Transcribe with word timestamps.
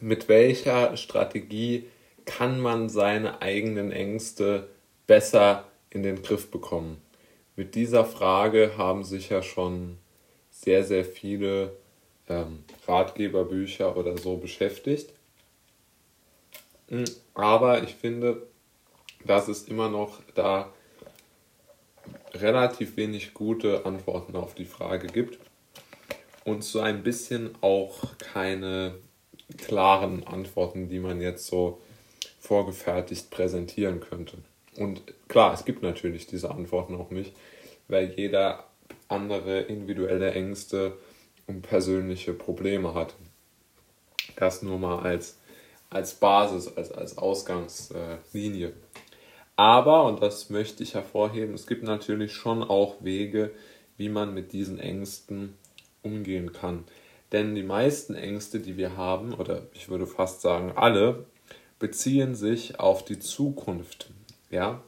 mit 0.00 0.28
welcher 0.28 0.96
Strategie 0.96 1.86
kann 2.24 2.60
man 2.60 2.88
seine 2.88 3.40
eigenen 3.42 3.92
Ängste 3.92 4.68
besser 5.06 5.64
in 5.90 6.02
den 6.02 6.22
Griff 6.22 6.50
bekommen? 6.50 7.00
Mit 7.54 7.74
dieser 7.74 8.04
Frage 8.04 8.76
haben 8.76 9.04
sich 9.04 9.30
ja 9.30 9.42
schon 9.42 9.98
sehr, 10.50 10.84
sehr 10.84 11.04
viele 11.04 11.76
ähm, 12.28 12.64
Ratgeberbücher 12.86 13.96
oder 13.96 14.18
so 14.18 14.36
beschäftigt. 14.36 15.12
Hm, 16.88 17.04
aber 17.34 17.82
ich 17.82 17.94
finde, 17.94 18.42
dass 19.24 19.48
es 19.48 19.64
immer 19.64 19.88
noch 19.88 20.20
da 20.34 20.72
relativ 22.34 22.96
wenig 22.96 23.34
gute 23.34 23.86
Antworten 23.86 24.36
auf 24.36 24.54
die 24.54 24.64
Frage 24.64 25.06
gibt 25.06 25.38
und 26.44 26.62
so 26.62 26.80
ein 26.80 27.02
bisschen 27.02 27.54
auch 27.60 28.16
keine 28.18 28.94
klaren 29.56 30.26
Antworten, 30.26 30.88
die 30.88 30.98
man 30.98 31.20
jetzt 31.20 31.46
so 31.46 31.80
vorgefertigt 32.38 33.30
präsentieren 33.30 34.00
könnte. 34.00 34.38
Und 34.76 35.02
klar, 35.28 35.54
es 35.54 35.64
gibt 35.64 35.82
natürlich 35.82 36.26
diese 36.26 36.50
Antworten 36.50 36.94
auch 36.94 37.10
nicht, 37.10 37.32
weil 37.88 38.12
jeder 38.16 38.64
andere 39.08 39.60
individuelle 39.60 40.32
Ängste 40.32 40.96
und 41.46 41.62
persönliche 41.62 42.32
Probleme 42.32 42.94
hat. 42.94 43.14
Das 44.36 44.62
nur 44.62 44.78
mal 44.78 45.00
als, 45.00 45.38
als 45.90 46.14
Basis, 46.14 46.76
als, 46.76 46.92
als 46.92 47.16
Ausgangslinie. 47.16 48.72
Aber, 49.56 50.04
und 50.04 50.22
das 50.22 50.50
möchte 50.50 50.82
ich 50.82 50.94
hervorheben, 50.94 51.54
es 51.54 51.66
gibt 51.66 51.82
natürlich 51.82 52.32
schon 52.32 52.62
auch 52.62 52.96
Wege, 53.00 53.52
wie 53.96 54.10
man 54.10 54.34
mit 54.34 54.52
diesen 54.52 54.78
Ängsten 54.78 55.56
umgehen 56.02 56.52
kann. 56.52 56.84
Denn 57.32 57.54
die 57.54 57.62
meisten 57.62 58.14
Ängste, 58.14 58.60
die 58.60 58.76
wir 58.76 58.96
haben, 58.96 59.34
oder 59.34 59.62
ich 59.72 59.88
würde 59.88 60.06
fast 60.06 60.42
sagen 60.42 60.72
alle, 60.76 61.26
beziehen 61.78 62.34
sich 62.34 62.78
auf 62.78 63.04
die 63.04 63.18
Zukunft. 63.18 64.10
Ja? 64.50 64.82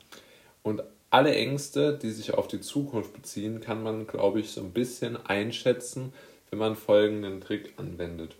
Und 0.63 0.83
alle 1.11 1.35
Ängste, 1.35 1.99
die 1.99 2.11
sich 2.11 2.35
auf 2.35 2.49
die 2.49 2.61
Zukunft 2.61 3.13
beziehen, 3.13 3.61
kann 3.61 3.83
man, 3.83 4.07
glaube 4.07 4.41
ich, 4.41 4.51
so 4.51 4.61
ein 4.61 4.73
bisschen 4.73 5.17
einschätzen, 5.17 6.13
wenn 6.51 6.59
man 6.59 6.77
folgenden 6.77 7.41
Trick 7.41 7.73
anwendet. 7.77 8.37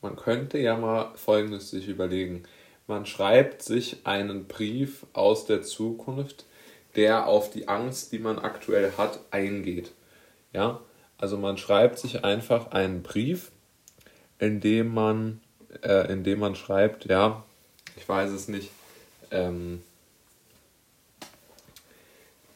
Man 0.00 0.16
könnte 0.16 0.58
ja 0.58 0.76
mal 0.76 1.12
folgendes 1.16 1.70
sich 1.70 1.88
überlegen. 1.88 2.44
Man 2.86 3.04
schreibt 3.04 3.62
sich 3.62 4.06
einen 4.06 4.46
Brief 4.46 5.06
aus 5.12 5.44
der 5.44 5.62
Zukunft, 5.62 6.46
der 6.96 7.26
auf 7.26 7.50
die 7.50 7.68
Angst, 7.68 8.12
die 8.12 8.18
man 8.18 8.38
aktuell 8.38 8.92
hat, 8.96 9.20
eingeht. 9.30 9.92
Ja, 10.52 10.80
also 11.18 11.36
man 11.36 11.58
schreibt 11.58 11.98
sich 11.98 12.24
einfach 12.24 12.70
einen 12.70 13.02
Brief, 13.02 13.50
in 14.38 14.60
dem 14.60 14.94
man, 14.94 15.40
äh, 15.82 16.10
in 16.12 16.24
dem 16.24 16.38
man 16.38 16.54
schreibt, 16.54 17.04
ja, 17.06 17.44
ich 17.96 18.08
weiß 18.08 18.30
es 18.30 18.48
nicht, 18.48 18.70
ähm, 19.30 19.82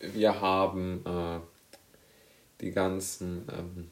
wir 0.00 0.40
haben 0.40 1.04
äh, 1.04 1.40
die 2.60 2.70
ganzen 2.70 3.46
ähm, 3.52 3.90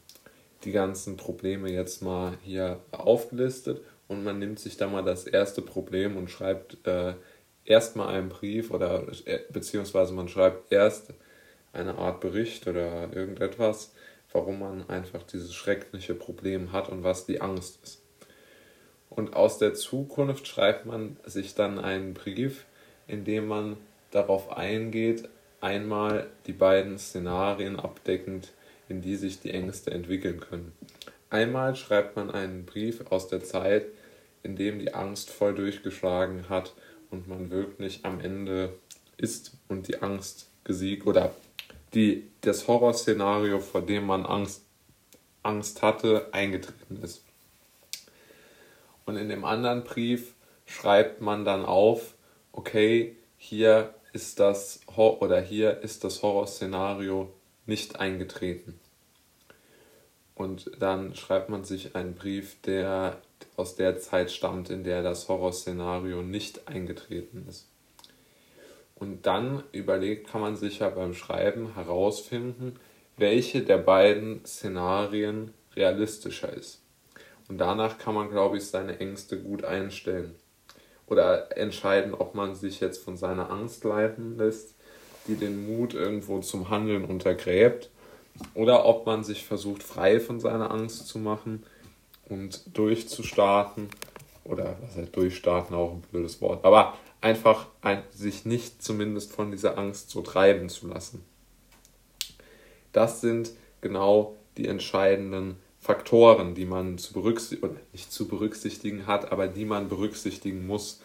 die 0.65 0.73
ganzen 0.73 1.17
Probleme 1.17 1.71
jetzt 1.71 2.03
mal 2.03 2.37
hier 2.43 2.81
aufgelistet 2.93 3.81
und 4.09 4.25
man 4.25 4.39
nimmt 4.39 4.59
sich 4.59 4.77
da 4.77 4.89
mal 4.89 5.03
das 5.03 5.27
erste 5.27 5.63
Problem 5.63 6.17
und 6.17 6.31
schreibt 6.31 6.87
äh, 6.87 7.15
erstmal 7.65 8.15
einen 8.15 8.29
Brief 8.29 8.71
oder 8.71 9.07
äh, 9.25 9.41
beziehungsweise 9.51 10.13
man 10.13 10.29
schreibt 10.29 10.71
erst 10.73 11.15
eine 11.73 11.97
Art 11.97 12.21
Bericht 12.21 12.67
oder 12.67 13.13
irgendetwas, 13.13 13.93
warum 14.33 14.61
man 14.61 14.89
einfach 14.89 15.23
dieses 15.23 15.55
schreckliche 15.55 16.15
Problem 16.15 16.73
hat 16.73 16.89
und 16.89 17.05
was 17.05 17.27
die 17.27 17.41
Angst 17.41 17.79
ist. 17.83 18.03
Und 19.09 19.35
aus 19.35 19.59
der 19.59 19.75
Zukunft 19.75 20.47
schreibt 20.47 20.87
man 20.87 21.17
sich 21.25 21.55
dann 21.55 21.79
einen 21.79 22.15
Brief, 22.15 22.65
in 23.09 23.25
dem 23.25 23.49
man 23.49 23.77
darauf 24.13 24.57
eingeht, 24.57 25.29
einmal 25.61 26.29
die 26.47 26.53
beiden 26.53 26.99
Szenarien 26.99 27.79
abdeckend, 27.79 28.53
in 28.89 29.03
die 29.03 29.17
sich 29.17 29.41
die 29.41 29.51
Ängste 29.51 29.91
entwickeln 29.91 30.41
können. 30.41 30.73
Einmal 31.29 31.77
schreibt 31.77 32.17
man 32.17 32.31
einen 32.31 32.67
Brief 32.67 33.11
aus 33.11 33.29
der 33.29 33.43
Zeit, 33.43 33.87
in 34.43 34.57
dem 34.57 34.79
die 34.79 34.95
Angst 34.95 35.31
voll 35.31 35.55
durchgeschlagen 35.55 36.49
hat 36.49 36.75
und 37.11 37.29
man 37.29 37.51
wirklich 37.51 38.05
am 38.05 38.21
Ende 38.21 38.73
ist 39.17 39.53
und 39.69 39.89
die 39.89 40.03
Angst 40.03 40.51
gesiegt 40.65 41.07
oder 41.07 41.35
die, 41.95 42.31
das 42.41 42.69
Horrorszenario, 42.69 43.61
vor 43.61 43.83
dem 43.83 44.07
man 44.07 44.27
Angst, 44.27 44.63
Angst 45.43 45.83
hatte, 45.83 46.29
eingetreten 46.33 47.03
ist. 47.03 47.25
Und 49.07 49.17
in 49.17 49.29
dem 49.29 49.45
anderen 49.45 49.85
Brief 49.85 50.35
schreibt 50.67 51.21
man 51.21 51.45
dann 51.45 51.65
auf, 51.65 52.15
okay, 52.53 53.17
hier 53.37 53.95
ist 54.13 54.39
das 54.41 54.81
oder 54.87 55.41
hier 55.41 55.81
ist 55.81 56.05
das 56.05 56.23
Horrorszenario 56.23 57.33
nicht 57.67 57.99
eingetreten. 57.99 58.79
Und 60.35 60.71
dann 60.79 61.15
schreibt 61.15 61.49
man 61.49 61.65
sich 61.65 61.95
einen 61.95 62.15
Brief, 62.15 62.61
der 62.63 63.21
aus 63.57 63.77
der 63.77 63.99
Zeit 63.99 64.31
stammt, 64.31 64.71
in 64.71 64.85
der 64.85 65.03
das 65.03 65.29
Horrorszenario 65.29 66.23
nicht 66.23 66.69
eingetreten 66.69 67.47
ist. 67.49 67.70
Und 69.01 69.27
dann 69.27 69.65
überlegt, 69.73 70.31
kann 70.31 70.43
man 70.43 70.55
sich 70.57 70.79
ja 70.79 70.91
beim 70.91 71.15
Schreiben 71.15 71.75
herausfinden, 71.75 72.77
welche 73.17 73.63
der 73.63 73.79
beiden 73.79 74.45
Szenarien 74.45 75.53
realistischer 75.75 76.53
ist. 76.53 76.83
Und 77.49 77.59
danach 77.59 77.99
kann 77.99 78.15
man, 78.15 78.31
glaube 78.31 78.59
ich, 78.59 78.67
seine 78.67 79.01
Ängste 79.01 79.41
gut 79.41 79.65
einstellen 79.65 80.37
oder 81.09 81.57
entscheiden, 81.57 82.15
ob 82.15 82.35
man 82.37 82.55
sich 82.55 82.79
jetzt 82.79 83.03
von 83.03 83.17
seiner 83.17 83.51
Angst 83.51 83.83
leiten 83.83 84.39
lässt, 84.39 84.77
die 85.27 85.35
den 85.35 85.67
Mut 85.67 85.93
irgendwo 85.93 86.39
zum 86.39 86.71
Handeln 86.71 87.05
untergräbt, 87.05 87.91
oder 88.55 88.87
ob 88.87 89.07
man 89.07 89.25
sich 89.25 89.45
versucht, 89.45 89.83
frei 89.83 90.21
von 90.21 90.41
seiner 90.41 90.71
Angst 90.71 91.09
zu 91.09 91.19
machen 91.19 91.65
und 92.29 92.77
durchzustarten. 92.77 93.89
Oder 94.45 94.77
was 94.81 94.97
heißt 94.97 95.15
durchstarten, 95.15 95.77
auch 95.77 95.93
ein 95.93 96.03
blödes 96.11 96.41
Wort. 96.41 96.65
Aber 96.65 96.95
einfach 97.21 97.67
ein, 97.83 98.03
sich 98.11 98.45
nicht 98.45 98.83
zumindest 98.83 99.33
von 99.33 99.51
dieser 99.51 99.79
Angst 99.79 100.11
so 100.11 100.23
treiben 100.23 100.69
zu 100.69 100.89
lassen. 100.89 101.25
Das 102.93 103.21
sind 103.21 103.53
genau 103.81 104.37
die 104.57 104.67
entscheidenden 104.67 105.57
Faktoren, 105.79 106.55
die 106.55 106.67
man 106.67 106.99
zu 106.99 107.13
berücksichtigen, 107.13 107.79
nicht 107.93 108.13
zu 108.13 108.29
berücksichtigen 108.29 109.07
hat, 109.07 109.33
aber 109.33 109.49
die 109.49 109.65
man 109.65 109.89
berücksichtigen 109.89 110.67
muss 110.67 111.01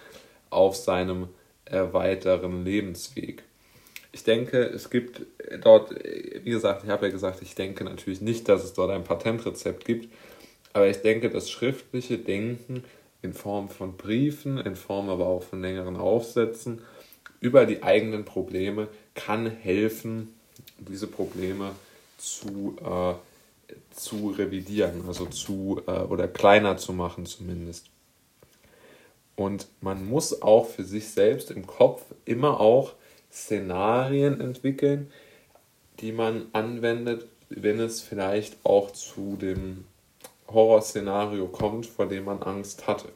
auf 0.49 0.75
seinem 0.75 1.29
äh, 1.65 1.81
weiteren 1.91 2.65
Lebensweg. 2.65 3.43
Ich 4.11 4.23
denke, 4.23 4.63
es 4.63 4.89
gibt 4.89 5.21
dort, 5.61 5.91
wie 5.91 6.49
gesagt, 6.49 6.83
ich 6.85 6.89
habe 6.89 7.07
ja 7.07 7.11
gesagt, 7.11 7.41
ich 7.41 7.55
denke 7.55 7.83
natürlich 7.83 8.21
nicht, 8.21 8.47
dass 8.47 8.63
es 8.63 8.73
dort 8.73 8.91
ein 8.91 9.03
Patentrezept 9.03 9.83
gibt, 9.83 10.13
aber 10.73 10.87
ich 10.87 10.97
denke, 10.97 11.29
das 11.29 11.49
schriftliche 11.49 12.17
Denken 12.17 12.83
in 13.25 13.33
Form 13.33 13.69
von 13.69 13.97
Briefen, 13.97 14.57
in 14.57 14.75
Form 14.75 15.09
aber 15.09 15.25
auch 15.27 15.43
von 15.43 15.61
längeren 15.61 15.97
Aufsätzen 15.97 16.81
über 17.41 17.65
die 17.65 17.83
eigenen 17.83 18.23
Probleme 18.23 18.87
kann 19.13 19.47
helfen, 19.47 20.33
diese 20.79 21.07
Probleme 21.07 21.71
zu 22.17 22.77
äh, 22.81 23.15
zu 23.91 24.29
revidieren, 24.29 25.03
also 25.07 25.25
zu 25.25 25.81
äh, 25.87 25.91
oder 25.91 26.27
kleiner 26.27 26.77
zu 26.77 26.93
machen 26.93 27.25
zumindest. 27.25 27.87
Und 29.35 29.67
man 29.81 30.07
muss 30.07 30.41
auch 30.41 30.67
für 30.67 30.83
sich 30.83 31.09
selbst 31.09 31.51
im 31.51 31.65
Kopf 31.67 32.03
immer 32.23 32.59
auch 32.59 32.93
Szenarien 33.31 34.39
entwickeln, 34.39 35.11
die 35.99 36.11
man 36.11 36.47
anwendet, 36.53 37.25
wenn 37.49 37.79
es 37.79 38.01
vielleicht 38.01 38.57
auch 38.63 38.91
zu 38.91 39.37
dem 39.39 39.85
Horrorszenario 40.55 41.47
kommt, 41.47 41.85
vor 41.85 42.07
dem 42.07 42.25
man 42.25 42.41
Angst 42.41 42.87
hatte. 42.87 43.09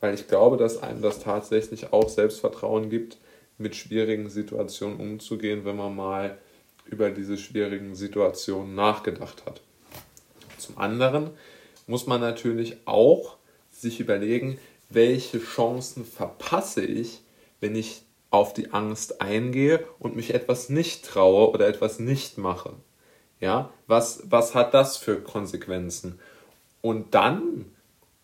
Weil 0.00 0.14
ich 0.14 0.26
glaube, 0.26 0.56
dass 0.56 0.82
einem 0.82 1.00
das 1.00 1.20
tatsächlich 1.20 1.92
auch 1.92 2.08
Selbstvertrauen 2.08 2.90
gibt, 2.90 3.18
mit 3.58 3.76
schwierigen 3.76 4.28
Situationen 4.28 4.98
umzugehen, 4.98 5.64
wenn 5.64 5.76
man 5.76 5.94
mal 5.94 6.38
über 6.86 7.10
diese 7.10 7.38
schwierigen 7.38 7.94
Situationen 7.94 8.74
nachgedacht 8.74 9.46
hat. 9.46 9.60
Zum 10.58 10.78
anderen 10.78 11.30
muss 11.86 12.06
man 12.06 12.20
natürlich 12.20 12.76
auch 12.86 13.36
sich 13.70 14.00
überlegen, 14.00 14.58
welche 14.90 15.38
Chancen 15.38 16.04
verpasse 16.04 16.84
ich, 16.84 17.20
wenn 17.60 17.76
ich 17.76 18.02
auf 18.30 18.54
die 18.54 18.72
Angst 18.72 19.20
eingehe 19.20 19.84
und 19.98 20.16
mich 20.16 20.34
etwas 20.34 20.68
nicht 20.68 21.04
traue 21.04 21.50
oder 21.50 21.68
etwas 21.68 21.98
nicht 21.98 22.38
mache. 22.38 22.74
Ja, 23.42 23.70
was, 23.88 24.22
was 24.26 24.54
hat 24.54 24.72
das 24.72 24.96
für 24.96 25.16
Konsequenzen? 25.16 26.20
Und 26.80 27.12
dann 27.12 27.66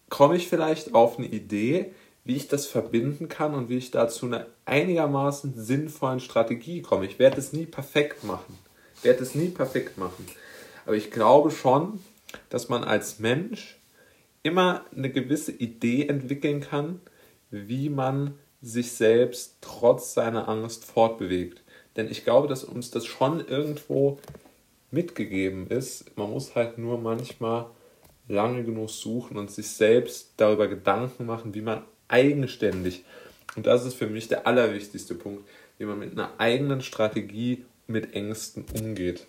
komme 0.09 0.37
ich 0.37 0.47
vielleicht 0.47 0.95
auf 0.95 1.19
eine 1.19 1.27
Idee, 1.27 1.93
wie 2.25 2.37
ich 2.37 2.47
das 2.47 2.67
verbinden 2.67 3.29
kann 3.29 3.53
und 3.53 3.69
wie 3.69 3.79
ich 3.79 3.91
dazu 3.91 4.27
einer 4.27 4.47
einigermaßen 4.65 5.55
sinnvollen 5.57 6.21
Strategie 6.21 6.83
komme. 6.83 7.05
Ich 7.05 7.19
werde 7.19 7.39
es 7.39 7.53
nie 7.53 7.67
perfekt 7.67 8.23
machen. 8.23 8.57
Ich 8.97 9.05
werde 9.05 9.25
es 9.25 9.35
nie 9.35 9.49
perfekt 9.49 9.99
machen. 9.99 10.25
Aber 10.87 10.95
ich 10.95 11.11
glaube 11.11 11.51
schon, 11.51 11.99
dass 12.49 12.69
man 12.69 12.85
als 12.85 13.19
Mensch 13.19 13.77
immer 14.45 14.85
eine 14.97 15.11
gewisse 15.11 15.51
Idee 15.51 16.07
entwickeln 16.07 16.61
kann, 16.61 17.01
wie 17.51 17.89
man 17.89 18.35
sich 18.63 18.93
selbst 18.93 19.57
trotz 19.63 20.15
seiner 20.15 20.49
Angst 20.49 20.85
fortbewegt. 20.85 21.63
Denn 21.97 22.09
ich 22.09 22.23
glaube, 22.23 22.47
dass 22.47 22.63
uns 22.63 22.93
das 22.93 23.05
schon 23.05 23.45
irgendwo 23.45 24.21
mitgegeben 24.91 25.69
ist. 25.69 26.17
Man 26.17 26.31
muss 26.31 26.55
halt 26.55 26.79
nur 26.79 26.99
manchmal 26.99 27.67
lange 28.29 28.65
genug 28.65 28.91
suchen 28.91 29.37
und 29.37 29.51
sich 29.51 29.69
selbst 29.69 30.35
darüber 30.37 30.69
Gedanken 30.69 31.27
machen, 31.27 31.55
wie 31.55 31.63
man 31.63 31.85
eigenständig, 32.09 33.05
und 33.57 33.67
das 33.67 33.85
ist 33.85 33.95
für 33.95 34.07
mich 34.07 34.29
der 34.29 34.47
allerwichtigste 34.47 35.15
Punkt, 35.15 35.49
wie 35.79 35.85
man 35.85 35.99
mit 35.99 36.13
einer 36.13 36.33
eigenen 36.39 36.81
Strategie 36.81 37.65
mit 37.87 38.15
Ängsten 38.15 38.65
umgeht. 38.79 39.27